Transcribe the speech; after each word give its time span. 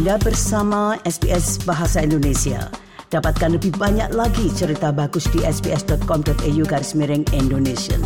Anda 0.00 0.16
bersama 0.16 0.96
SBS 1.04 1.60
Bahasa 1.68 2.00
Indonesia. 2.00 2.72
Dapatkan 3.12 3.60
lebih 3.60 3.76
banyak 3.76 4.16
lagi 4.16 4.48
cerita 4.56 4.96
bagus 4.96 5.28
di 5.28 5.44
sbs.com.au 5.44 6.62
garis 6.64 6.96
miring 6.96 7.20
Indonesia. 7.36 8.00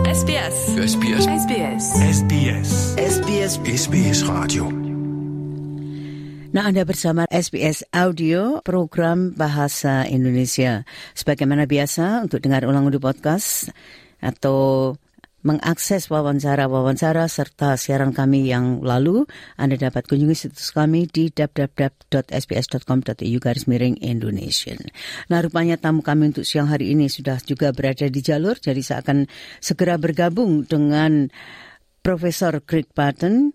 SBS. 0.00 0.56
SBS. 0.80 1.24
SBS. 1.28 1.84
SBS. 2.08 2.68
SBS 2.96 3.52
SBS 3.68 4.18
Radio. 4.24 4.72
Nah, 6.56 6.72
Anda 6.72 6.88
bersama 6.88 7.28
SBS 7.28 7.84
Audio, 7.92 8.64
program 8.64 9.36
Bahasa 9.36 10.08
Indonesia. 10.08 10.88
Sebagaimana 11.12 11.68
biasa, 11.68 12.24
untuk 12.24 12.40
dengar 12.40 12.64
ulang 12.64 12.88
di 12.88 12.96
podcast 12.96 13.76
atau 14.24 14.96
mengakses 15.46 16.10
wawancara-wawancara 16.10 17.30
serta 17.30 17.78
siaran 17.78 18.10
kami 18.10 18.50
yang 18.50 18.82
lalu, 18.82 19.22
Anda 19.54 19.78
dapat 19.78 20.10
kunjungi 20.10 20.34
situs 20.34 20.74
kami 20.74 21.06
di 21.06 21.30
www.sbs.com.au 21.30 23.38
garis 23.38 23.70
miring 23.70 24.02
Indonesia. 24.02 24.74
Nah, 25.30 25.38
rupanya 25.38 25.78
tamu 25.78 26.02
kami 26.02 26.34
untuk 26.34 26.42
siang 26.42 26.66
hari 26.66 26.90
ini 26.90 27.06
sudah 27.06 27.38
juga 27.46 27.70
berada 27.70 28.10
di 28.10 28.18
jalur, 28.18 28.58
jadi 28.58 28.82
saya 28.82 29.06
akan 29.06 29.30
segera 29.62 29.94
bergabung 29.94 30.66
dengan 30.66 31.30
Profesor 32.02 32.58
Greg 32.64 32.88
Barton, 32.96 33.52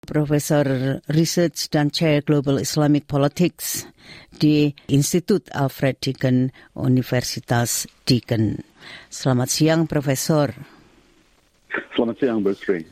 Profesor 0.00 0.64
Research 1.12 1.68
dan 1.70 1.92
Chair 1.92 2.24
Global 2.24 2.58
Islamic 2.58 3.06
Politics 3.06 3.86
di 4.32 4.72
Institut 4.88 5.46
Alfred 5.54 6.00
Deakin 6.02 6.50
Universitas 6.74 7.86
Deakin. 8.08 8.58
Selamat 9.12 9.52
siang, 9.52 9.86
Profesor. 9.86 10.79
Selamat 11.94 12.16
siang, 12.18 12.42
Bu 12.42 12.54
Sri. 12.54 12.82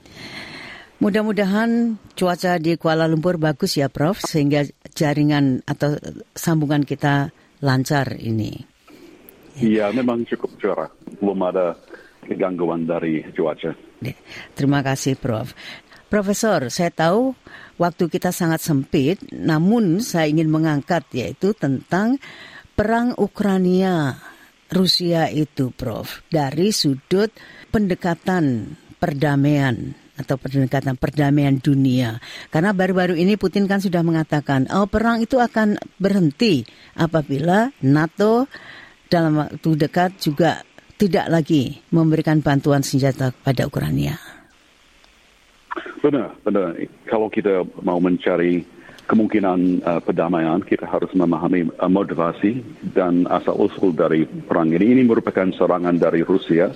Mudah-mudahan 0.98 1.94
cuaca 2.18 2.58
di 2.58 2.74
Kuala 2.74 3.06
Lumpur 3.06 3.38
bagus 3.38 3.78
ya, 3.78 3.86
Prof, 3.86 4.18
sehingga 4.18 4.66
jaringan 4.98 5.62
atau 5.62 5.94
sambungan 6.34 6.82
kita 6.82 7.30
lancar 7.62 8.18
ini. 8.18 8.66
Iya, 9.58 9.94
memang 9.94 10.26
cukup 10.26 10.58
cerah. 10.58 10.90
Belum 11.22 11.38
ada 11.46 11.78
gangguan 12.26 12.86
dari 12.86 13.22
cuaca. 13.30 13.74
Terima 14.58 14.82
kasih, 14.82 15.14
Prof. 15.18 15.54
Profesor, 16.08 16.72
saya 16.72 16.90
tahu 16.90 17.36
waktu 17.76 18.08
kita 18.10 18.32
sangat 18.32 18.64
sempit, 18.64 19.22
namun 19.30 20.00
saya 20.00 20.26
ingin 20.26 20.48
mengangkat 20.48 21.04
yaitu 21.12 21.54
tentang 21.54 22.16
perang 22.74 23.14
Ukraina 23.18 24.18
Rusia 24.72 25.28
itu, 25.28 25.70
Prof, 25.72 26.24
dari 26.32 26.72
sudut 26.72 27.30
pendekatan 27.70 28.74
perdamaian 28.98 29.94
atau 30.18 30.34
pendekatan 30.34 30.98
perdamaian 30.98 31.62
dunia. 31.62 32.18
Karena 32.50 32.74
baru-baru 32.74 33.14
ini 33.14 33.38
Putin 33.38 33.70
kan 33.70 33.78
sudah 33.78 34.02
mengatakan, 34.02 34.66
oh 34.74 34.90
perang 34.90 35.22
itu 35.22 35.38
akan 35.38 35.78
berhenti 36.02 36.66
apabila 36.98 37.70
NATO 37.86 38.50
dalam 39.06 39.38
waktu 39.38 39.70
dekat 39.78 40.18
juga 40.18 40.66
tidak 40.98 41.30
lagi 41.30 41.78
memberikan 41.94 42.42
bantuan 42.42 42.82
senjata 42.82 43.30
pada 43.30 43.70
Ukraina. 43.70 44.18
Benar, 46.02 46.34
benar. 46.42 46.74
Kalau 47.06 47.30
kita 47.30 47.62
mau 47.86 48.02
mencari 48.02 48.66
kemungkinan 49.08 49.80
uh, 49.82 50.00
perdamaian, 50.04 50.60
kita 50.60 50.84
harus 50.84 51.08
memahami 51.16 51.72
uh, 51.80 51.88
motivasi 51.88 52.60
dan 52.92 53.24
asal-usul 53.24 53.96
dari 53.96 54.28
perang 54.28 54.68
ini. 54.68 54.92
Ini 55.00 55.02
merupakan 55.08 55.48
serangan 55.56 55.96
dari 55.96 56.20
Rusia, 56.20 56.68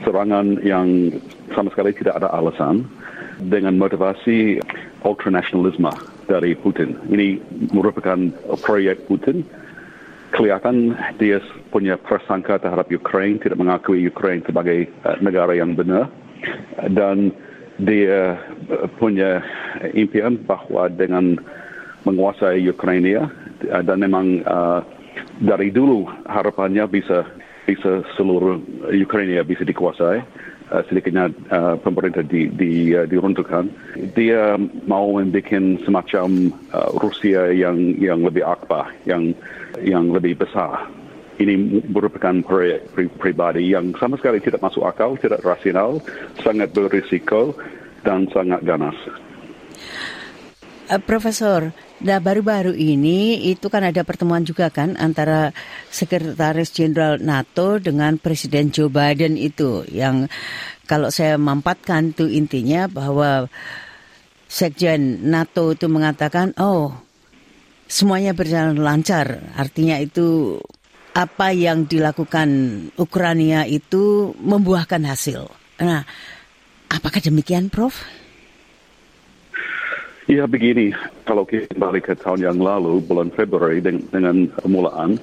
serangan 0.00 0.64
yang 0.64 1.12
sama 1.52 1.68
sekali 1.68 1.92
tidak 1.92 2.16
ada 2.24 2.32
alasan 2.32 2.88
dengan 3.36 3.76
motivasi 3.76 4.56
ultranasionalisme 5.04 5.92
dari 6.24 6.56
Putin. 6.56 6.96
Ini 7.12 7.36
merupakan 7.76 8.18
proyek 8.64 9.04
Putin. 9.04 9.44
Kelihatan 10.32 10.96
dia 11.20 11.44
punya 11.68 12.00
prasangka 12.00 12.56
terhadap 12.58 12.88
Ukraine, 12.88 13.36
tidak 13.38 13.60
mengakui 13.60 14.08
Ukraine 14.08 14.40
sebagai 14.48 14.88
uh, 15.04 15.20
negara 15.20 15.52
yang 15.52 15.76
benar. 15.76 16.08
Dan 16.88 17.36
dia 17.76 18.40
uh, 18.72 18.88
punya 18.96 19.44
impian 19.92 20.40
bahwa 20.40 20.88
dengan 20.88 21.36
menguasai 22.06 22.62
Ukraina 22.70 23.26
uh, 23.66 23.82
dan 23.82 23.98
memang 23.98 24.46
uh, 24.46 24.80
dari 25.42 25.74
dulu 25.74 26.06
harapannya 26.24 26.86
bisa 26.86 27.26
bisa 27.66 28.06
seluruh 28.14 28.62
Ukraina 28.94 29.42
bisa 29.42 29.66
dikuasai. 29.66 30.22
Uh, 30.66 30.82
sedikitnya 30.90 31.30
uh, 31.54 31.78
pemerintah 31.78 32.26
di, 32.26 32.50
di, 32.50 32.90
uh, 32.90 33.06
diruntuhkan. 33.06 33.70
Dia 34.18 34.58
mau 34.82 35.14
membuat 35.14 35.78
semacam 35.86 36.50
uh, 36.74 36.90
Rusia 36.98 37.54
yang 37.54 37.94
yang 38.02 38.26
lebih 38.26 38.42
akbar 38.42 38.90
yang 39.06 39.30
yang 39.78 40.10
lebih 40.10 40.42
besar. 40.42 40.90
Ini 41.38 41.84
merupakan 41.86 42.42
proyek 42.42 42.96
pri 42.96 43.06
pribadi 43.12 43.70
yang 43.70 43.94
sama 43.94 44.18
sekali 44.18 44.42
tidak 44.42 44.64
masuk 44.64 44.88
akal, 44.88 45.14
tidak 45.20 45.44
rasional, 45.46 46.02
sangat 46.42 46.74
berisiko 46.74 47.54
dan 48.02 48.26
sangat 48.34 48.64
ganas. 48.66 48.96
Uh, 50.86 51.02
Profesor, 51.02 51.74
nah 51.98 52.22
baru-baru 52.22 52.70
ini 52.70 53.50
itu 53.50 53.66
kan 53.66 53.82
ada 53.82 54.06
pertemuan 54.06 54.46
juga 54.46 54.70
kan 54.70 54.94
antara 54.94 55.50
Sekretaris 55.90 56.70
Jenderal 56.70 57.18
NATO 57.18 57.82
dengan 57.82 58.22
Presiden 58.22 58.70
Joe 58.70 58.86
Biden 58.86 59.34
itu 59.34 59.82
yang 59.90 60.30
kalau 60.86 61.10
saya 61.10 61.34
mampatkan 61.42 62.14
itu 62.14 62.30
intinya 62.30 62.86
bahwa 62.86 63.50
Sekjen 64.46 65.26
NATO 65.26 65.74
itu 65.74 65.90
mengatakan, 65.90 66.54
oh 66.54 66.94
semuanya 67.90 68.30
berjalan 68.30 68.78
lancar, 68.78 69.42
artinya 69.58 69.98
itu 69.98 70.62
apa 71.18 71.50
yang 71.50 71.90
dilakukan 71.90 72.48
Ukraina 72.94 73.66
itu 73.66 74.30
membuahkan 74.38 75.02
hasil. 75.02 75.50
Nah, 75.82 76.06
apakah 76.94 77.18
demikian, 77.18 77.74
Prof? 77.74 78.06
Ya 80.26 80.42
begini, 80.42 80.90
kalau 81.22 81.46
kita 81.46 81.70
kembali 81.70 82.02
ke 82.02 82.18
tahun 82.18 82.42
yang 82.42 82.58
lalu, 82.58 82.98
bulan 82.98 83.30
Februari 83.30 83.78
dengan, 83.78 84.02
dengan 84.10 84.36
permulaan, 84.58 85.22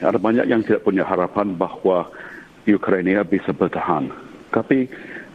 ada 0.00 0.16
banyak 0.16 0.48
yang 0.48 0.64
tidak 0.64 0.88
punya 0.88 1.04
harapan 1.04 1.52
bahwa 1.52 2.08
Ukraina 2.64 3.28
bisa 3.28 3.52
bertahan. 3.52 4.08
Tapi 4.48 4.88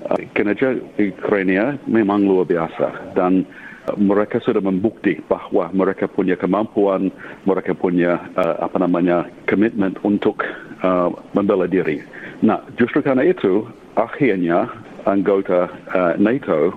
uh, 0.09 0.17
kinerja 0.33 0.81
Ukraina 0.97 1.77
memang 1.85 2.25
luar 2.25 2.49
biasa 2.49 3.13
dan 3.13 3.45
uh, 3.85 3.93
mereka 4.01 4.41
sudah 4.41 4.65
membukti 4.65 5.21
bahwa 5.29 5.69
mereka 5.77 6.09
punya 6.09 6.33
kemampuan, 6.33 7.13
mereka 7.45 7.77
punya 7.77 8.17
uh, 8.33 8.65
apa 8.65 8.81
namanya 8.81 9.29
komitmen 9.45 9.93
untuk 10.01 10.41
uh, 10.81 11.13
membela 11.37 11.69
diri. 11.69 12.01
Nah, 12.41 12.65
justru 12.81 13.05
karena 13.05 13.29
itu 13.29 13.69
akhirnya 13.93 14.73
anggota 15.05 15.69
uh, 15.93 16.17
NATO 16.17 16.73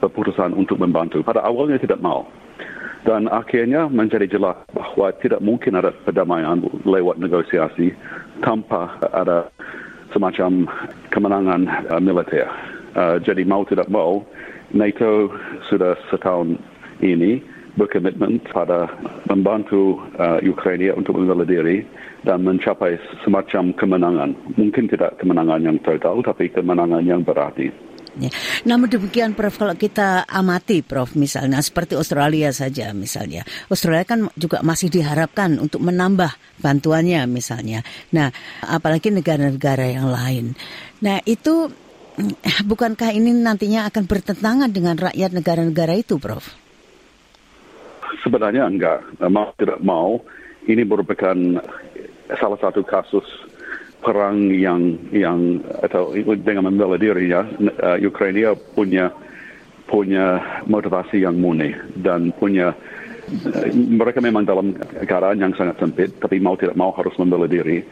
keputusan 0.00 0.54
untuk 0.54 0.78
membantu. 0.80 1.22
Pada 1.22 1.42
awalnya 1.44 1.78
tidak 1.78 1.98
mau. 2.02 2.26
Dan 3.06 3.30
akhirnya 3.30 3.86
menjadi 3.86 4.26
jelas 4.26 4.58
bahwa 4.74 5.14
tidak 5.22 5.40
mungkin 5.40 5.78
ada 5.78 5.94
perdamaian 6.04 6.60
lewat 6.82 7.22
negosiasi 7.22 7.94
tanpa 8.42 8.98
ada 9.14 9.48
semacam 10.12 10.66
kemenangan 11.14 11.62
uh, 11.88 12.00
militer. 12.02 12.48
Uh, 12.98 13.22
jadi 13.22 13.46
mau 13.46 13.62
tidak 13.62 13.86
mau, 13.86 14.26
NATO 14.74 15.30
sudah 15.70 15.94
setahun 16.10 16.58
ini 17.00 17.40
berkomitmen 17.78 18.42
pada 18.50 18.90
membantu 19.30 20.02
uh, 20.18 20.42
Ukraina 20.42 20.98
untuk 20.98 21.14
membela 21.14 21.46
diri 21.46 21.86
dan 22.26 22.42
mencapai 22.42 22.98
semacam 23.22 23.70
kemenangan. 23.78 24.34
Mungkin 24.58 24.90
tidak 24.90 25.22
kemenangan 25.22 25.62
yang 25.62 25.78
total, 25.86 26.18
tapi 26.26 26.50
kemenangan 26.50 27.06
yang 27.06 27.22
berarti. 27.22 27.70
Ya. 28.18 28.30
Namun 28.66 28.90
demikian 28.90 29.38
Prof, 29.38 29.54
kalau 29.54 29.78
kita 29.78 30.26
amati 30.26 30.82
Prof 30.82 31.14
misalnya 31.14 31.62
seperti 31.62 31.94
Australia 31.94 32.50
saja 32.50 32.90
misalnya. 32.90 33.46
Australia 33.70 34.02
kan 34.02 34.26
juga 34.34 34.58
masih 34.66 34.90
diharapkan 34.90 35.54
untuk 35.62 35.82
menambah 35.86 36.34
bantuannya 36.58 37.22
misalnya. 37.30 37.86
Nah, 38.10 38.34
apalagi 38.66 39.14
negara-negara 39.14 39.86
yang 39.94 40.10
lain. 40.10 40.58
Nah, 40.98 41.22
itu 41.22 41.70
mm, 42.18 42.66
bukankah 42.66 43.14
ini 43.14 43.30
nantinya 43.30 43.86
akan 43.86 44.04
bertentangan 44.10 44.70
dengan 44.74 44.98
rakyat 44.98 45.30
negara-negara 45.30 45.94
itu, 45.94 46.18
Prof? 46.18 46.42
Sebenarnya 48.26 48.66
enggak. 48.66 49.06
Mau 49.30 49.54
tidak 49.54 49.78
mau, 49.78 50.18
ini 50.66 50.82
merupakan 50.82 51.36
salah 52.36 52.58
satu 52.60 52.82
kasus 52.82 53.24
perang 53.98 54.54
yang 54.54 54.94
yang 55.10 55.58
atau 55.82 56.14
dengan 56.14 56.70
membela 56.70 56.94
diri 56.94 57.30
ya 57.34 57.42
uh, 57.82 57.98
Ukraina 57.98 58.54
punya 58.54 59.10
punya 59.88 60.38
motivasi 60.68 61.24
yang 61.24 61.40
murni 61.40 61.74
dan 61.98 62.30
punya 62.38 62.72
uh, 62.74 63.66
mereka 63.74 64.22
memang 64.22 64.46
dalam 64.46 64.76
keadaan 65.02 65.42
yang 65.42 65.52
sangat 65.58 65.82
sempit 65.82 66.14
tapi 66.22 66.38
mau 66.38 66.54
tidak 66.54 66.78
mau 66.78 66.94
harus 66.94 67.14
membela 67.18 67.50
diri 67.50 67.82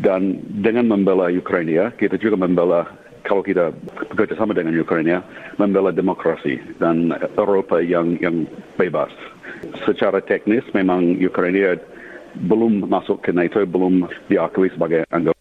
dan 0.00 0.40
dengan 0.64 0.88
membela 0.88 1.28
Ukraina 1.28 1.92
kita 1.92 2.16
juga 2.16 2.40
membela 2.40 2.88
kalau 3.20 3.44
kita 3.44 3.70
bekerja 4.10 4.34
sama 4.40 4.56
dengan 4.56 4.72
Ukraina 4.80 5.20
membela 5.60 5.92
demokrasi 5.92 6.56
dan 6.80 7.12
Eropa 7.36 7.84
yang 7.84 8.16
yang 8.18 8.48
bebas. 8.80 9.12
Secara 9.84 10.24
teknis 10.24 10.64
memang 10.72 11.20
Ukraina 11.20 11.76
belum 12.48 12.88
masuk 12.88 13.20
ke 13.20 13.30
NATO, 13.34 13.60
belum 13.66 14.08
diakui 14.30 14.72
sebagai 14.72 15.04
anggota 15.12 15.39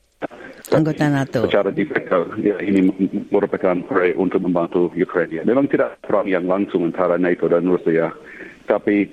Anggota 0.79 1.11
NATO. 1.11 1.39
Secara 1.43 1.75
de 1.75 1.83
facto, 1.83 2.31
ya, 2.39 2.55
ini 2.63 2.87
merupakan 3.27 3.75
proyek 3.83 4.15
untuk 4.15 4.39
membantu 4.47 4.87
Ukraina. 4.95 5.43
Memang 5.43 5.67
tidak 5.67 5.99
perang 5.99 6.23
yang 6.31 6.47
langsung 6.47 6.87
antara 6.87 7.19
NATO 7.19 7.51
dan 7.51 7.67
Rusia, 7.67 8.15
tapi 8.63 9.11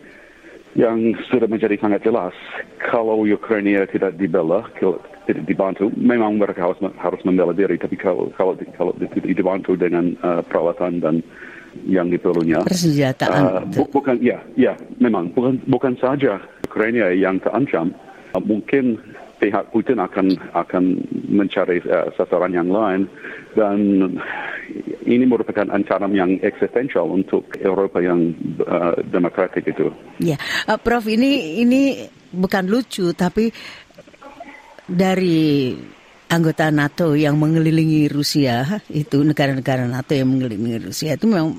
yang 0.77 1.17
sudah 1.33 1.49
menjadi 1.49 1.75
sangat 1.81 2.05
jelas, 2.05 2.37
kalau 2.79 3.25
Ukraina 3.25 3.89
tidak 3.89 4.15
dibela, 4.21 4.63
tidak 5.27 5.43
dibantu, 5.49 5.89
memang 5.97 6.37
mereka 6.37 6.71
harus 6.71 6.79
harus 7.01 7.21
membela 7.25 7.57
diri. 7.57 7.81
Tapi 7.81 7.97
kalau 7.97 8.31
kalau 8.37 8.55
kalau 8.77 8.93
dibantu 9.25 9.75
dengan 9.75 10.15
uh, 10.21 10.45
perawatan 10.45 11.01
dan 11.01 11.25
yang 11.89 12.13
diperlunya, 12.13 12.63
persenjataan, 12.63 13.41
uh, 13.41 13.61
bu 13.73 13.89
bukan 13.89 14.21
ya 14.21 14.39
ya 14.55 14.77
memang 15.01 15.33
bukan 15.33 15.59
bukan 15.67 15.97
saja 15.97 16.39
Ukraina 16.69 17.09
yang 17.11 17.41
terancam, 17.41 17.97
uh, 18.37 18.43
mungkin 18.45 19.01
pihak 19.37 19.69
Putin 19.73 20.01
akan 20.01 20.33
akan 20.57 20.85
mencari 21.29 21.81
uh, 21.85 22.09
sasaran 22.17 22.53
yang 22.57 22.69
lain 22.73 23.05
dan 23.53 23.79
ini 25.07 25.25
merupakan 25.25 25.69
ancaman 25.71 26.13
yang 26.13 26.31
eksistensial 26.43 27.07
untuk 27.09 27.47
Eropa 27.61 28.01
yang 28.03 28.33
uh, 28.65 28.97
demokratik 29.07 29.69
itu. 29.69 29.93
Ya, 30.21 30.37
uh, 30.67 30.81
Prof 30.81 31.07
ini 31.07 31.63
ini 31.63 32.05
bukan 32.33 32.69
lucu 32.69 33.13
tapi 33.13 33.53
dari 34.87 35.75
anggota 36.27 36.75
NATO 36.75 37.15
yang 37.15 37.39
mengelilingi 37.39 38.11
Rusia 38.11 38.83
itu 38.91 39.23
negara-negara 39.23 39.87
NATO 39.87 40.11
yang 40.11 40.27
mengelilingi 40.27 40.91
Rusia 40.91 41.15
itu 41.15 41.31
memang 41.31 41.55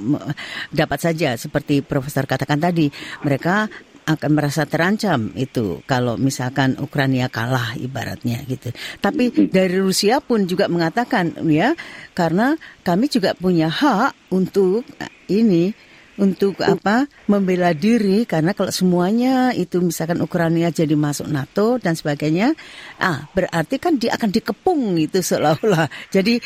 dapat 0.67 0.99
saja 0.99 1.39
seperti 1.39 1.79
Profesor 1.79 2.27
katakan 2.27 2.59
tadi 2.59 2.91
mereka 3.23 3.71
akan 4.07 4.31
merasa 4.39 4.63
terancam 4.63 5.35
itu 5.35 5.83
kalau 5.83 6.15
misalkan 6.15 6.79
Ukraina 6.79 7.27
kalah 7.27 7.75
ibaratnya 7.75 8.39
gitu. 8.47 8.71
Tapi 9.03 9.51
dari 9.51 9.77
Rusia 9.83 10.23
pun 10.23 10.47
juga 10.47 10.71
mengatakan 10.71 11.35
ya 11.51 11.75
karena 12.15 12.55
kami 12.87 13.11
juga 13.11 13.35
punya 13.35 13.67
hak 13.67 14.31
untuk 14.31 14.87
ini 15.27 15.75
untuk 16.17 16.57
apa 16.63 17.05
membela 17.29 17.71
diri. 17.75 18.23
Karena 18.23 18.55
kalau 18.55 18.73
semuanya 18.73 19.53
itu 19.53 19.83
misalkan 19.83 20.23
Ukraina 20.23 20.71
jadi 20.73 20.95
masuk 20.97 21.29
NATO 21.29 21.77
dan 21.77 21.93
sebagainya 21.93 22.57
ah 22.97 23.27
berarti 23.31 23.75
kan 23.77 23.99
dia 24.01 24.17
akan 24.17 24.31
dikepung 24.33 24.97
itu 24.97 25.21
seolah-olah. 25.21 25.91
Jadi 26.15 26.41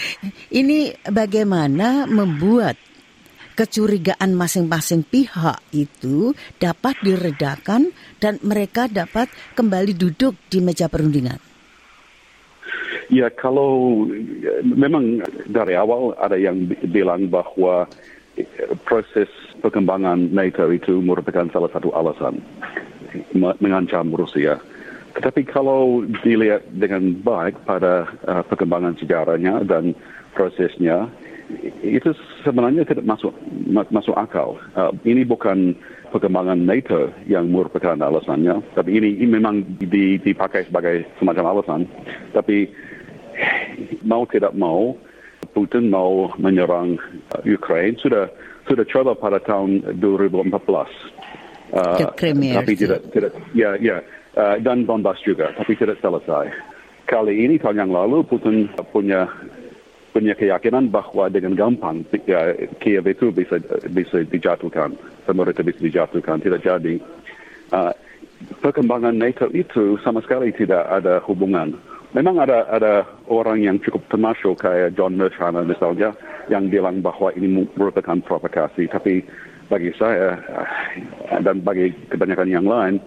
ini 0.52 0.92
bagaimana 1.07 2.06
membuat 2.06 2.75
kecurigaan 3.53 4.33
masing-masing 4.33 5.03
pihak 5.06 5.59
itu 5.75 6.36
dapat 6.57 6.95
diredakan 7.03 7.92
dan 8.18 8.42
mereka 8.42 8.88
dapat 8.88 9.27
kembali 9.53 9.94
duduk 9.95 10.38
di 10.48 10.59
meja 10.63 10.88
perundingan? 10.92 11.39
Ya, 13.12 13.27
kalau 13.27 14.07
memang 14.63 15.19
dari 15.51 15.75
awal 15.75 16.15
ada 16.15 16.39
yang 16.39 16.71
bilang 16.88 17.27
bahwa 17.27 17.83
proses 18.88 19.27
perkembangan 19.59 20.31
NATO 20.31 20.71
itu 20.71 21.04
merupakan 21.04 21.47
salah 21.51 21.68
satu 21.75 21.92
alasan 21.92 22.39
mengancam 23.36 24.15
Rusia. 24.15 24.57
Tetapi 25.12 25.44
kalau 25.44 26.07
dilihat 26.24 26.71
dengan 26.71 27.12
baik 27.19 27.68
pada 27.68 28.07
uh, 28.24 28.44
perkembangan 28.47 28.95
sejarahnya 28.95 29.68
dan 29.68 29.92
prosesnya, 30.31 31.12
itu 31.81 32.13
sebenarnya 32.45 32.86
tidak 32.86 33.06
masuk 33.06 33.33
masuk 33.89 34.15
akal. 34.15 34.59
Uh, 34.77 34.92
ini 35.03 35.25
bukan 35.25 35.75
perkembangan 36.12 36.59
NATO 36.68 37.09
yang 37.25 37.48
merupakan 37.48 37.95
alasannya, 37.95 38.59
tapi 38.75 39.00
ini, 39.00 39.15
ini 39.24 39.39
memang 39.39 39.63
dipakai 39.80 40.68
sebagai 40.68 41.07
semacam 41.18 41.57
alasan. 41.57 41.88
Tapi 42.36 42.68
mau 44.03 44.27
tidak 44.27 44.51
mau, 44.53 44.94
Putin 45.56 45.89
mau 45.89 46.30
menyerang 46.38 47.00
uh, 47.36 47.42
Ukraine 47.48 47.97
sudah 47.97 48.27
sudah 48.69 48.86
coba 48.88 49.18
pada 49.18 49.39
tahun 49.42 50.00
2014. 50.00 50.51
Uh, 51.71 52.04
tapi 52.12 52.75
tidak 52.75 53.00
tidak 53.15 53.31
ya 53.56 53.80
ya 53.80 54.04
uh, 54.36 54.59
dan 54.59 54.83
Donbass 54.83 55.24
juga, 55.24 55.56
tapi 55.56 55.80
tidak 55.80 55.97
selesai. 56.04 56.51
Kali 57.07 57.44
ini 57.44 57.59
tahun 57.59 57.88
yang 57.88 57.92
lalu 57.92 58.24
Putin 58.27 58.68
punya 58.92 59.27
punya 60.12 60.36
keyakinan 60.36 60.92
bahwa 60.92 61.31
dengan 61.31 61.56
gampang 61.56 62.04
ya, 62.28 62.52
Kiev 62.84 63.08
itu 63.08 63.31
bisa 63.31 63.58
bisa 63.92 64.24
dijatuhkan, 64.28 64.96
pemerintah 65.24 65.63
bisa 65.63 65.80
dijatuhkan, 65.80 66.44
tidak 66.44 66.62
jadi. 66.62 67.00
Uh, 67.72 67.96
perkembangan 68.60 69.16
NATO 69.16 69.48
itu 69.56 69.96
sama 70.04 70.19
sekali 70.19 70.52
tidak 70.52 70.84
ada 70.92 71.24
hubungan. 71.24 71.80
Memang 72.12 72.44
ada 72.44 72.68
ada 72.68 73.08
orang 73.31 73.63
yang 73.63 73.80
cukup 73.80 74.04
termasuk 74.12 74.60
kayak 74.60 75.00
John 75.00 75.16
Merchant 75.16 75.56
misalnya 75.63 76.12
yang 76.52 76.68
bilang 76.68 77.00
bahwa 77.00 77.31
ini 77.31 77.64
merupakan 77.72 78.19
provokasi, 78.19 78.92
tapi 78.92 79.24
bagi 79.72 79.96
saya 79.96 80.36
uh, 80.52 81.40
dan 81.40 81.64
bagi 81.64 81.96
kebanyakan 82.12 82.52
yang 82.52 82.68
lain 82.68 83.00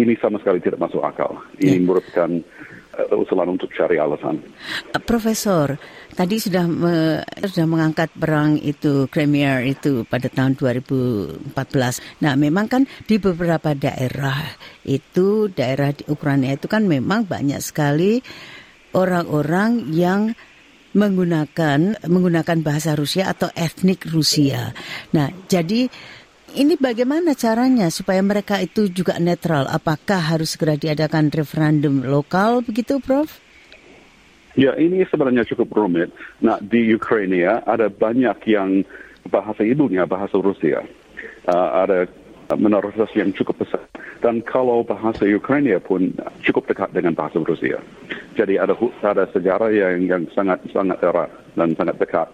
ini 0.00 0.16
sama 0.16 0.40
sekali 0.40 0.64
tidak 0.64 0.80
masuk 0.80 1.04
akal. 1.04 1.36
Ini 1.60 1.76
yeah. 1.76 1.84
merupakan 1.84 2.30
usulan 3.12 3.52
untuk 3.52 3.68
cari 3.76 4.00
alasan. 4.00 4.40
Uh, 4.92 5.02
Profesor, 5.02 5.76
tadi 6.16 6.40
sudah 6.40 6.64
me, 6.64 7.20
sudah 7.44 7.66
mengangkat 7.68 8.08
perang 8.16 8.56
itu 8.60 9.06
Crimea 9.12 9.60
itu 9.64 10.08
pada 10.08 10.32
tahun 10.32 10.56
2014. 10.56 11.52
Nah, 12.24 12.34
memang 12.34 12.66
kan 12.66 12.82
di 13.04 13.20
beberapa 13.20 13.76
daerah 13.76 14.40
itu 14.86 15.52
daerah 15.52 15.92
di 15.92 16.08
Ukraina 16.08 16.56
itu 16.56 16.66
kan 16.66 16.88
memang 16.88 17.28
banyak 17.28 17.60
sekali 17.60 18.24
orang-orang 18.96 19.92
yang 19.92 20.32
menggunakan 20.96 22.00
menggunakan 22.08 22.58
bahasa 22.64 22.96
Rusia 22.96 23.28
atau 23.28 23.52
etnik 23.52 24.08
Rusia. 24.08 24.72
Nah, 25.12 25.28
jadi 25.44 25.92
ini 26.56 26.74
bagaimana 26.80 27.36
caranya 27.36 27.92
supaya 27.92 28.24
mereka 28.24 28.56
itu 28.58 28.88
juga 28.88 29.20
netral? 29.20 29.68
Apakah 29.68 30.34
harus 30.34 30.56
segera 30.56 30.74
diadakan 30.74 31.28
referendum 31.28 32.00
lokal 32.00 32.64
begitu, 32.64 32.96
Prof? 32.98 33.44
Ya, 34.56 34.72
ini 34.80 35.04
sebenarnya 35.04 35.44
cukup 35.44 35.76
rumit. 35.76 36.08
Nah, 36.40 36.56
di 36.64 36.88
Ukraina 36.96 37.60
ada 37.68 37.92
banyak 37.92 38.40
yang 38.48 38.88
bahasa 39.28 39.60
ibunya 39.60 40.08
bahasa 40.08 40.40
Rusia. 40.40 40.80
Uh, 41.44 41.68
ada 41.84 41.98
minoritas 42.56 43.12
yang 43.12 43.36
cukup 43.36 43.60
besar. 43.60 43.84
Dan 44.24 44.40
kalau 44.40 44.80
bahasa 44.80 45.28
Ukraina 45.28 45.76
pun 45.76 46.16
cukup 46.40 46.72
dekat 46.72 46.88
dengan 46.96 47.12
bahasa 47.12 47.36
Rusia. 47.36 47.76
Jadi 48.32 48.56
ada 48.56 48.72
ada 49.04 49.28
sejarah 49.28 49.68
yang 49.68 50.08
yang 50.08 50.22
sangat 50.32 50.64
sangat 50.72 51.04
erat 51.04 51.28
dan 51.52 51.76
sangat 51.76 52.00
dekat. 52.00 52.28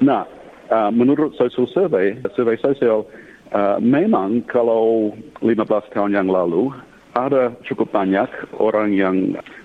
Nah, 0.00 0.24
uh, 0.72 0.88
menurut 0.88 1.36
social 1.36 1.68
survey, 1.68 2.16
survei 2.32 2.56
sosial 2.56 3.04
Uh, 3.46 3.78
memang 3.78 4.42
kalau 4.50 5.14
15 5.38 5.94
tahun 5.94 6.18
yang 6.18 6.26
lalu 6.26 6.74
ada 7.14 7.54
cukup 7.64 7.94
banyak 7.94 8.26
orang 8.58 8.92
yang 8.92 9.16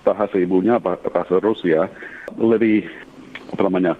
bahasa 0.06 0.38
ibunya 0.38 0.78
bahasa 0.78 1.42
Rusia 1.42 1.90
lebih 2.38 2.86
apa 3.52 3.62
namanya 3.68 3.94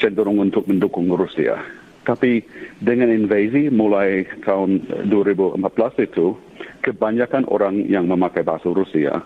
cenderung 0.00 0.40
untuk 0.42 0.66
mendukung 0.66 1.06
Rusia. 1.12 1.60
Tapi 2.06 2.42
dengan 2.78 3.10
invasi 3.10 3.66
mulai 3.70 4.26
tahun 4.46 4.82
2014 5.10 6.06
itu 6.06 6.38
kebanyakan 6.86 7.50
orang 7.50 7.82
yang 7.90 8.06
memakai 8.06 8.46
bahasa 8.46 8.70
Rusia 8.70 9.18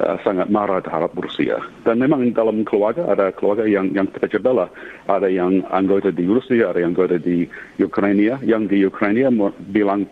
uh, 0.00 0.16
sangat 0.24 0.48
marah 0.52 0.80
terhadap 0.84 1.12
Rusia. 1.16 1.60
Dan 1.84 2.00
memang 2.00 2.32
dalam 2.32 2.62
keluarga 2.64 3.08
ada 3.08 3.32
keluarga 3.32 3.64
yang 3.64 3.92
yang 3.92 4.08
belah. 4.40 4.68
Ada 5.08 5.28
yang 5.32 5.64
anggota 5.72 6.12
di 6.12 6.26
Rusia, 6.28 6.72
ada 6.72 6.80
yang 6.82 6.92
anggota 6.96 7.16
di 7.20 7.48
Ukraina. 7.80 8.40
Yang 8.44 8.62
di 8.72 8.78
Ukraina 8.84 9.30
bilang 9.72 10.08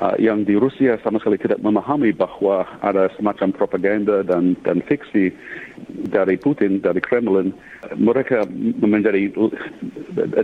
uh, 0.00 0.16
yang 0.20 0.44
di 0.44 0.58
Rusia 0.58 0.98
sama 1.00 1.22
sekali 1.22 1.40
tidak 1.40 1.62
memahami 1.62 2.12
bahwa 2.12 2.66
ada 2.84 3.08
semacam 3.16 3.48
propaganda 3.54 4.20
dan 4.26 4.58
dan 4.66 4.84
fiksi 4.84 5.32
dari 6.12 6.36
Putin, 6.36 6.82
dari 6.82 7.00
Kremlin. 7.00 7.54
Mereka 7.96 8.46
menjadi 8.78 9.32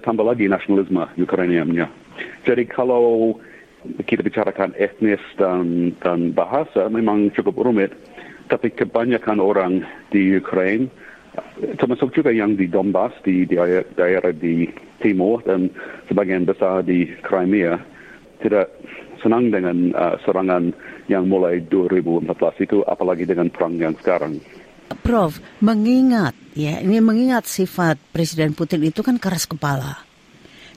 tambah 0.02 0.26
lagi 0.26 0.50
nasionalisme 0.50 1.06
Ukraina. 1.18 1.86
Jadi 2.42 2.64
kalau 2.66 3.38
kita 4.10 4.26
bicarakan 4.26 4.74
etnis 4.74 5.22
dan 5.38 5.94
dan 6.02 6.34
bahasa 6.34 6.90
memang 6.90 7.30
cukup 7.30 7.62
rumit 7.62 7.94
tapi 8.48 8.72
kebanyakan 8.72 9.38
orang 9.38 9.72
di 10.08 10.40
Ukraine, 10.40 10.88
termasuk 11.78 12.16
juga 12.16 12.32
yang 12.32 12.56
di 12.56 12.66
Donbass, 12.66 13.14
di, 13.22 13.44
di 13.44 13.60
daerah 13.94 14.32
di 14.32 14.66
timur 14.98 15.44
dan 15.44 15.70
sebagian 16.10 16.48
besar 16.48 16.82
di 16.82 17.06
Crimea, 17.22 17.78
tidak 18.40 18.72
senang 19.20 19.50
dengan 19.52 19.92
uh, 19.94 20.16
serangan 20.22 20.72
yang 21.10 21.28
mulai 21.28 21.62
2014 21.68 22.64
itu, 22.64 22.78
apalagi 22.86 23.28
dengan 23.28 23.52
perang 23.52 23.76
yang 23.76 23.94
sekarang. 23.98 24.40
Prof, 25.04 25.36
mengingat 25.60 26.32
ya, 26.56 26.80
ini 26.80 26.98
mengingat 27.04 27.44
sifat 27.44 28.00
Presiden 28.12 28.56
Putin 28.56 28.88
itu 28.88 29.04
kan 29.04 29.20
keras 29.20 29.44
kepala. 29.44 30.07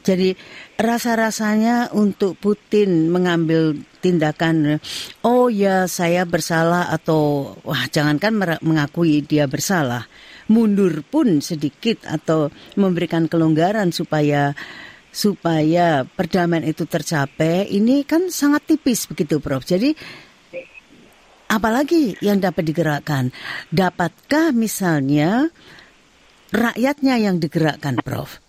Jadi 0.01 0.34
rasa-rasanya 0.81 1.93
untuk 1.93 2.34
Putin 2.41 3.13
mengambil 3.13 3.77
tindakan 4.01 4.81
oh 5.22 5.46
ya 5.48 5.86
saya 5.86 6.25
bersalah 6.25 6.89
atau 6.89 7.53
wah 7.62 7.86
jangankan 7.86 8.60
mengakui 8.65 9.22
dia 9.22 9.46
bersalah, 9.46 10.10
mundur 10.50 11.05
pun 11.05 11.38
sedikit 11.39 12.01
atau 12.10 12.50
memberikan 12.74 13.29
kelonggaran 13.29 13.93
supaya 13.93 14.58
supaya 15.12 16.08
perdamaian 16.08 16.65
itu 16.65 16.88
tercapai 16.88 17.67
ini 17.70 18.01
kan 18.08 18.34
sangat 18.34 18.65
tipis 18.74 19.05
begitu 19.05 19.38
Prof. 19.38 19.62
Jadi 19.62 19.93
apalagi 21.51 22.17
yang 22.25 22.41
dapat 22.41 22.63
digerakkan? 22.65 23.29
Dapatkah 23.70 24.50
misalnya 24.55 25.51
rakyatnya 26.50 27.15
yang 27.22 27.38
digerakkan, 27.38 28.00
Prof? 28.01 28.40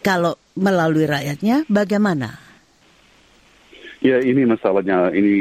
Kalau 0.00 0.40
melalui 0.56 1.04
rakyatnya, 1.04 1.68
bagaimana? 1.68 2.40
Ya, 4.00 4.16
ini 4.24 4.48
masalahnya. 4.48 5.12
Ini 5.12 5.34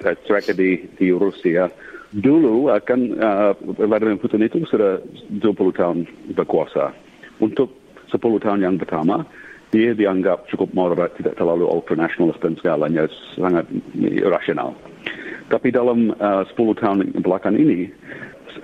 uh, 0.00 0.16
tragedi 0.24 0.88
di 0.96 1.12
Rusia. 1.12 1.68
Dulu 2.08 2.72
akan 2.72 3.00
uh, 3.20 3.52
Vladimir 3.76 4.16
Putin 4.16 4.48
itu 4.48 4.64
sudah 4.64 4.96
20 5.28 5.44
tahun 5.76 5.98
berkuasa. 6.32 6.96
Untuk 7.36 7.76
10 8.08 8.16
tahun 8.40 8.64
yang 8.64 8.80
pertama, 8.80 9.28
dia 9.68 9.92
dianggap 9.92 10.48
cukup 10.48 10.72
moderat, 10.72 11.12
tidak 11.20 11.36
terlalu 11.36 11.68
ultranasionalis 11.68 12.40
dan 12.40 12.56
segalanya, 12.56 13.04
sangat 13.36 13.68
rasional. 14.24 14.72
Tapi 15.52 15.68
dalam 15.68 16.16
uh, 16.16 16.48
10 16.48 16.80
tahun 16.80 16.98
belakang 17.20 17.60
ini 17.60 17.92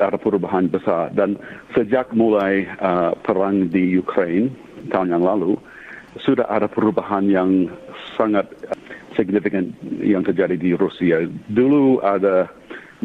ada 0.01 0.17
perubahan 0.17 0.73
besar 0.73 1.13
dan 1.13 1.37
sejak 1.77 2.11
mulai 2.17 2.65
uh, 2.81 3.13
perang 3.21 3.69
di 3.69 3.95
Ukraine 4.01 4.64
tahun 4.91 5.15
yang 5.15 5.25
lalu 5.25 5.57
sudah 6.23 6.47
ada 6.47 6.71
perubahan 6.71 7.27
yang 7.27 7.67
sangat 8.15 8.47
signifikan 9.19 9.75
yang 10.03 10.23
terjadi 10.23 10.55
di 10.55 10.71
Rusia. 10.75 11.27
Dulu 11.51 12.03
ada 12.03 12.51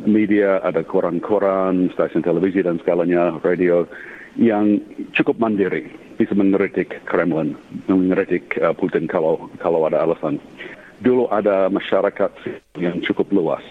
media, 0.05 0.61
ada 0.61 0.85
koran-koran, 0.85 1.89
stasiun 1.93 2.21
televisi 2.21 2.61
dan 2.61 2.77
segalanya, 2.81 3.37
radio 3.41 3.85
yang 4.37 4.77
cukup 5.17 5.41
mandiri, 5.41 5.89
bisa 6.21 6.37
mengkritik 6.37 7.01
Kremlin, 7.09 7.57
mengkritik 7.89 8.55
uh, 8.61 8.71
Putin 8.77 9.09
kalau 9.09 9.49
kalau 9.57 9.83
ada 9.89 10.05
alasan 10.05 10.37
dulu 10.99 11.31
ada 11.31 11.71
masyarakat 11.71 12.31
yang 12.75 12.99
cukup 12.99 13.31
luas. 13.31 13.63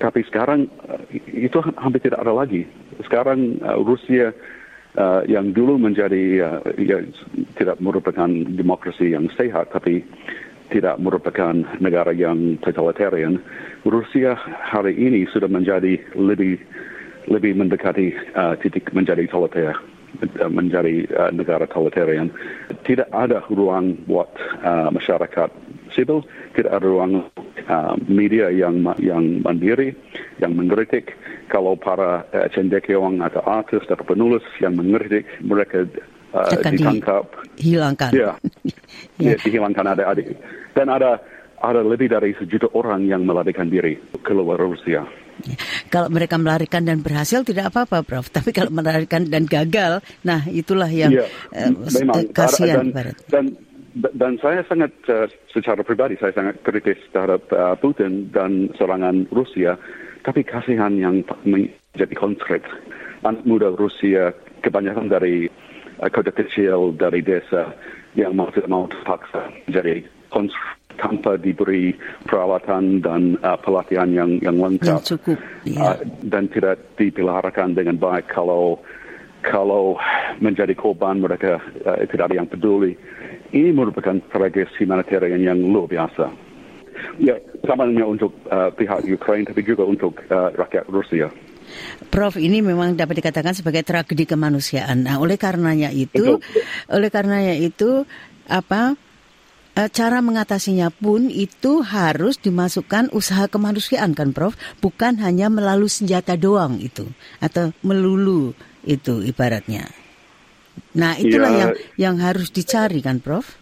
Tapi 0.00 0.24
sekarang 0.24 0.66
uh, 0.88 1.04
itu 1.28 1.60
hampir 1.78 2.00
tidak 2.02 2.24
ada 2.24 2.32
lagi. 2.32 2.64
Sekarang 3.04 3.60
Rusia 3.84 4.32
uh, 4.96 5.22
yang 5.28 5.52
dulu 5.52 5.78
menjadi 5.80 6.24
uh, 6.40 6.60
ya, 6.80 7.02
tidak 7.56 7.78
merupakan 7.80 8.28
demokrasi 8.28 9.12
yang 9.12 9.28
sehat, 9.36 9.72
tapi 9.72 10.04
tidak 10.72 10.96
merupakan 11.00 11.52
negara 11.84 12.16
yang 12.16 12.56
totalitarian. 12.64 13.36
Rusia 13.84 14.36
hari 14.72 14.96
ini 14.96 15.28
sudah 15.28 15.48
menjadi 15.48 16.00
lebih 16.16 16.56
lebih 17.28 17.52
mendekati 17.54 18.16
uh, 18.34 18.56
titik 18.58 18.90
menjadi 18.96 19.28
totaliter 19.28 19.76
menjadi 20.52 21.08
uh, 21.16 21.30
negara 21.32 21.64
totalitarian. 21.64 22.28
Tidak 22.84 23.08
ada 23.12 23.40
ruang 23.48 23.96
buat 24.04 24.28
uh, 24.60 24.92
masyarakat 24.92 25.48
sipil, 25.96 26.24
tidak 26.52 26.72
ada 26.72 26.86
ruang 26.88 27.28
uh, 27.68 27.94
media 28.08 28.48
yang 28.50 28.82
yang 28.98 29.42
mandiri, 29.42 29.94
yang 30.38 30.54
mengkritik. 30.56 31.14
Kalau 31.50 31.76
para 31.76 32.24
uh, 32.32 32.48
cendekiawan 32.54 33.20
atau 33.20 33.44
artis 33.44 33.84
atau 33.86 34.02
penulis 34.02 34.42
yang 34.62 34.78
mengkritik, 34.78 35.28
mereka 35.44 35.84
uh, 36.32 36.50
ditangkap. 36.56 37.28
Dihilangkan. 37.58 38.10
Ya, 38.14 38.32
ya. 39.20 39.34
ya 39.34 39.36
dihilangkan 39.42 39.86
ada, 39.86 40.02
ada. 40.08 40.22
Dan 40.72 40.86
ada 40.88 41.20
ada 41.62 41.80
lebih 41.80 42.10
dari 42.10 42.34
sejuta 42.34 42.66
orang 42.74 43.06
yang 43.06 43.22
melarikan 43.22 43.70
diri 43.70 43.94
keluar 44.26 44.58
Rusia. 44.58 45.06
Kalau 45.88 46.10
mereka 46.12 46.36
melarikan 46.36 46.82
dan 46.84 47.00
berhasil 47.00 47.42
tidak 47.46 47.72
apa-apa, 47.72 48.02
Prof. 48.02 48.28
Tapi 48.36 48.50
kalau 48.50 48.74
melarikan 48.74 49.26
dan 49.30 49.46
gagal, 49.46 50.02
nah 50.26 50.44
itulah 50.50 50.90
yang 50.90 51.14
ya, 51.14 51.26
uh, 51.54 51.70
memang, 51.70 52.30
kasihan. 52.34 52.90
Dan, 52.90 53.14
dan 53.30 53.44
dan 53.92 54.40
saya 54.40 54.64
sangat 54.64 54.92
uh, 55.12 55.28
secara 55.52 55.84
pribadi 55.84 56.16
saya 56.16 56.32
sangat 56.32 56.64
kritis 56.64 56.98
terhadap 57.12 57.44
uh, 57.52 57.76
Putin 57.76 58.32
dan 58.32 58.72
serangan 58.76 59.28
Rusia. 59.28 59.76
Tapi 60.22 60.46
kasihan 60.46 60.94
yang 60.94 61.26
menjadi 61.42 62.14
konkret. 62.14 62.62
Anak 63.26 63.42
muda 63.42 63.74
Rusia 63.74 64.32
kebanyakan 64.64 65.10
dari 65.12 65.50
uh, 66.00 66.08
kota 66.08 66.32
kecil 66.32 66.96
dari 66.96 67.20
desa 67.20 67.74
yang 68.16 68.36
mau 68.36 68.48
tidak 68.52 68.68
mau 68.68 68.84
terpaksa 68.88 69.48
jadi 69.68 70.04
tanpa 70.96 71.40
diberi 71.40 71.96
perawatan 72.24 73.00
dan 73.04 73.36
uh, 73.40 73.56
pelatihan 73.60 74.08
yang 74.12 74.40
yang 74.40 74.56
lengkap. 74.60 75.00
Yang 75.00 75.16
cukup, 75.16 75.38
ya. 75.68 75.80
uh, 75.80 75.98
dan 76.24 76.48
tidak 76.48 76.96
dipeliharakan 76.96 77.76
dengan 77.76 77.96
baik 78.00 78.28
kalau 78.28 78.80
kalau 79.42 79.98
menjadi 80.38 80.72
korban 80.78 81.20
mereka 81.20 81.58
uh, 81.84 81.98
tidak 82.08 82.32
ada 82.32 82.36
yang 82.44 82.48
peduli 82.48 82.94
ini 83.52 83.70
merupakan 83.70 84.16
tragedi 84.32 84.64
humanitarian 84.80 85.40
yang 85.40 85.58
luar 85.60 85.86
biasa. 85.88 86.26
Ya, 87.20 87.36
samanya 87.64 88.04
untuk 88.08 88.32
uh, 88.48 88.72
pihak 88.72 89.04
Ukraine 89.08 89.48
tapi 89.48 89.64
juga 89.64 89.84
untuk 89.84 90.20
uh, 90.28 90.52
rakyat 90.56 90.88
Rusia. 90.88 91.28
Prof, 92.12 92.36
ini 92.36 92.60
memang 92.60 92.96
dapat 92.96 93.24
dikatakan 93.24 93.56
sebagai 93.56 93.80
tragedi 93.80 94.28
kemanusiaan. 94.28 95.08
Nah, 95.08 95.16
oleh 95.16 95.40
karenanya 95.40 95.88
itu, 95.88 96.36
Betul. 96.36 96.62
oleh 96.92 97.08
karenanya 97.08 97.54
itu 97.56 98.04
apa 98.44 98.92
uh, 99.78 99.88
cara 99.88 100.18
mengatasinya 100.20 100.92
pun 100.92 101.32
itu 101.32 101.80
harus 101.80 102.36
dimasukkan 102.38 103.12
usaha 103.16 103.48
kemanusiaan 103.48 104.12
kan, 104.12 104.36
Prof? 104.36 104.56
Bukan 104.84 105.20
hanya 105.24 105.48
melalui 105.48 105.88
senjata 105.88 106.36
doang 106.36 106.76
itu 106.78 107.08
atau 107.40 107.72
melulu 107.80 108.52
itu 108.84 109.24
ibaratnya. 109.24 110.01
Nah, 110.92 111.16
itulah 111.16 111.48
ya, 111.48 111.58
yang 111.58 111.72
yang 111.96 112.16
harus 112.20 112.52
dicari 112.52 113.00
kan, 113.00 113.20
Prof? 113.20 113.56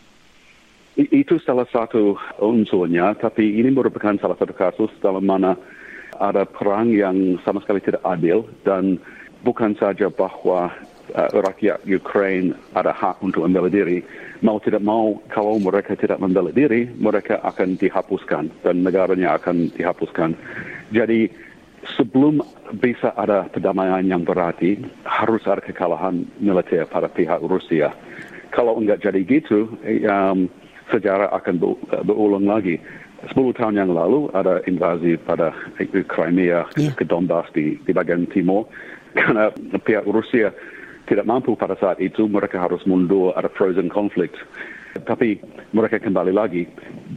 Itu 0.99 1.39
salah 1.41 1.65
satu 1.71 2.19
unsurnya, 2.43 3.15
tapi 3.17 3.57
ini 3.63 3.71
merupakan 3.71 4.13
salah 4.19 4.37
satu 4.37 4.53
kasus 4.53 4.91
dalam 4.99 5.23
mana 5.25 5.55
ada 6.21 6.45
perang 6.45 6.93
yang 6.93 7.41
sama 7.47 7.63
sekali 7.65 7.81
tidak 7.81 8.05
adil 8.05 8.45
dan 8.67 9.01
bukan 9.41 9.73
saja 9.81 10.13
bahwa 10.13 10.69
uh, 11.17 11.31
rakyat 11.41 11.81
Ukraine 11.89 12.53
ada 12.77 12.93
hak 12.93 13.23
untuk 13.25 13.47
membela 13.49 13.73
diri, 13.73 14.05
mau 14.45 14.61
tidak 14.61 14.85
mau 14.85 15.17
kalau 15.33 15.57
mereka 15.57 15.97
tidak 15.97 16.21
membela 16.21 16.53
diri, 16.53 16.91
mereka 17.01 17.41
akan 17.41 17.81
dihapuskan 17.81 18.53
dan 18.61 18.85
negaranya 18.85 19.41
akan 19.41 19.73
dihapuskan. 19.73 20.37
Jadi 20.93 21.33
sebelum 21.97 22.45
bisa 22.77 23.13
ada 23.17 23.49
perdamaian 23.49 24.05
yang 24.05 24.23
berarti, 24.25 24.81
harus 25.05 25.43
ada 25.49 25.65
kekalahan 25.65 26.29
militer 26.41 26.85
pada 26.89 27.09
pihak 27.09 27.41
Rusia. 27.41 27.93
Kalau 28.51 28.77
enggak 28.77 29.07
jadi 29.07 29.21
gitu, 29.25 29.71
um, 30.11 30.51
sejarah 30.91 31.31
akan 31.33 31.79
berulang 32.05 32.45
lagi. 32.51 32.83
Sepuluh 33.29 33.53
tahun 33.53 33.77
yang 33.77 33.93
lalu 33.93 34.33
ada 34.33 34.65
invasi 34.65 35.21
pada 35.21 35.53
Crimea 36.09 36.65
yeah. 36.75 36.97
ke 36.97 37.05
Donbass 37.05 37.53
di, 37.53 37.77
di 37.85 37.93
bagian 37.93 38.25
timur. 38.33 38.65
Karena 39.13 39.53
pihak 39.85 40.09
Rusia 40.09 40.51
tidak 41.05 41.29
mampu 41.29 41.53
pada 41.53 41.77
saat 41.77 42.01
itu, 42.01 42.31
mereka 42.31 42.63
harus 42.65 42.81
mundur, 42.89 43.37
ada 43.37 43.53
frozen 43.53 43.93
conflict. 43.93 44.39
Tapi 45.05 45.39
mereka 45.77 46.01
kembali 46.03 46.33
lagi. 46.35 46.67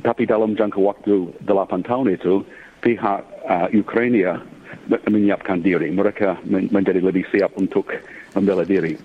Tapi 0.03 0.27
dalam 0.27 0.53
jangka 0.53 0.77
waktu 0.77 1.33
delapan 1.47 1.81
tahun 1.87 2.13
itu, 2.13 2.43
pihak 2.83 3.19
uh, 3.47 3.67
Ukraina 3.71 4.43
menyiapkan 5.07 5.61
diri. 5.63 5.89
Mereka 5.91 6.43
menjadi 6.47 6.99
lebih 6.99 7.25
siap 7.29 7.55
untuk 7.57 7.91
membela 8.33 8.65
diri. 8.65 8.97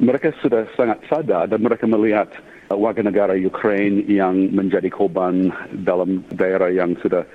Mereka 0.00 0.36
sudah 0.40 0.64
sangat 0.74 1.04
sadar 1.08 1.48
dan 1.48 1.60
mereka 1.60 1.84
melihat 1.84 2.32
warga 2.70 3.02
negara 3.02 3.34
Ukraine 3.34 4.06
yang 4.06 4.54
menjadi 4.54 4.86
korban 4.88 5.50
dalam 5.82 6.22
daerah 6.30 6.70
yang 6.70 6.94
sudah 7.02 7.26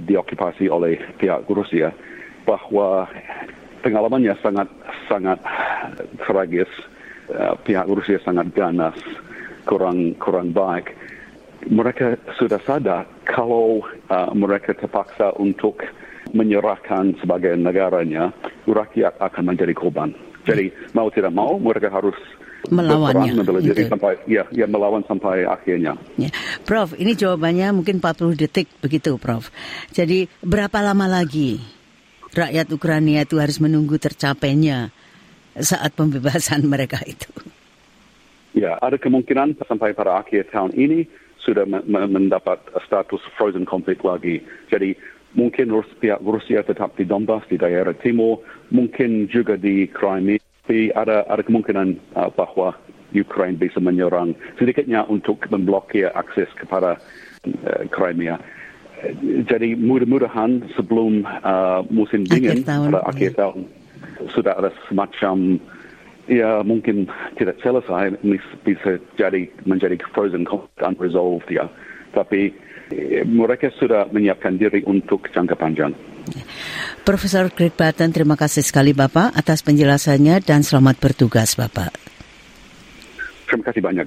diokupasi 0.00 0.66
oleh 0.66 0.98
pihak 1.18 1.46
Rusia 1.46 1.94
bahwa 2.46 3.06
pengalamannya 3.82 4.34
sangat 4.42 4.68
sangat 5.06 5.38
tragis. 6.26 6.70
Pihak 7.62 7.86
Rusia 7.86 8.18
sangat 8.26 8.50
ganas, 8.50 8.98
kurang 9.62 10.18
kurang 10.18 10.50
baik. 10.50 10.98
Mereka 11.70 12.18
sudah 12.40 12.58
sadar 12.66 13.06
kalau 13.22 13.86
uh, 14.10 14.32
mereka 14.34 14.74
terpaksa 14.74 15.30
untuk 15.38 15.78
menyerahkan 16.32 17.16
sebagai 17.20 17.54
negaranya, 17.56 18.34
rakyat 18.66 19.18
akan 19.18 19.54
menjadi 19.54 19.74
korban. 19.74 20.14
Jadi 20.46 20.72
mau 20.96 21.12
tidak 21.12 21.32
mau 21.36 21.60
mereka 21.60 21.92
harus 21.92 22.16
melawannya 22.68 23.40
gitu. 23.40 23.88
sampai 23.88 24.20
ya, 24.28 24.44
ya 24.52 24.68
melawan 24.68 25.00
sampai 25.08 25.48
akhirnya. 25.48 25.96
Ya. 26.20 26.28
Prof, 26.68 26.92
ini 26.96 27.16
jawabannya 27.16 27.72
mungkin 27.72 28.04
40 28.04 28.36
detik 28.36 28.68
begitu, 28.84 29.16
Prof. 29.16 29.48
Jadi 29.92 30.28
berapa 30.44 30.84
lama 30.84 31.08
lagi 31.08 31.60
rakyat 32.36 32.68
Ukraina 32.70 33.24
itu 33.24 33.40
harus 33.40 33.58
menunggu 33.58 33.96
tercapainya 33.96 34.92
saat 35.56 35.96
pembebasan 35.96 36.66
mereka 36.72 37.00
itu. 37.08 37.30
Ya, 38.50 38.76
ada 38.82 38.98
kemungkinan 38.98 39.62
sampai 39.62 39.94
pada 39.94 40.20
akhir 40.20 40.50
tahun 40.50 40.74
ini 40.74 41.06
sudah 41.40 41.64
mendapat 41.86 42.60
status 42.84 43.22
frozen 43.38 43.64
conflict 43.64 44.04
lagi. 44.04 44.42
Jadi 44.68 44.92
mungkin 45.34 45.70
pihak 46.00 46.20
Rusia 46.22 46.62
tetap 46.62 46.96
di 46.98 47.06
Donbass 47.06 47.46
di 47.46 47.56
daerah 47.58 47.94
timur, 47.94 48.42
mungkin 48.70 49.30
juga 49.30 49.54
di 49.54 49.86
Crimea. 49.90 50.38
Tapi 50.64 50.94
ada 50.94 51.26
ada 51.26 51.42
kemungkinan 51.42 51.98
uh, 52.14 52.30
bahwa 52.30 52.78
Ukraine 53.10 53.58
bisa 53.58 53.82
menyerang 53.82 54.38
sedikitnya 54.54 55.02
untuk 55.10 55.42
memblokir 55.50 56.14
akses 56.14 56.46
kepada 56.54 56.98
uh, 57.46 57.82
Crimea. 57.90 58.38
Jadi 59.48 59.74
mudah-mudahan 59.80 60.70
sebelum 60.76 61.24
uh, 61.24 61.82
musim 61.88 62.22
dingin 62.28 62.62
pada 62.62 63.00
akhir 63.08 63.32
ya. 63.32 63.48
tahun 63.48 63.64
sudah 64.36 64.52
ada 64.60 64.70
semacam 64.86 65.56
ya 66.28 66.60
mungkin 66.62 67.08
tidak 67.40 67.56
selesai 67.64 68.14
bisa 68.62 69.00
jadi 69.16 69.48
menjadi 69.64 69.98
frozen 70.14 70.44
unresolved 70.78 71.48
ya. 71.50 71.66
Tapi 72.10 72.50
eh, 72.92 73.22
mereka 73.26 73.70
sudah 73.74 74.10
menyiapkan 74.10 74.58
diri 74.58 74.82
untuk 74.86 75.30
jangka 75.30 75.56
panjang. 75.56 75.92
Profesor 77.02 77.48
Greg 77.50 77.74
Barton, 77.74 78.12
terima 78.12 78.36
kasih 78.36 78.62
sekali 78.62 78.92
Bapak 78.92 79.34
atas 79.34 79.64
penjelasannya 79.64 80.44
dan 80.44 80.60
selamat 80.62 81.00
bertugas 81.00 81.56
Bapak. 81.56 81.90
Terima 83.48 83.64
kasih 83.66 83.82
banyak. 83.82 84.06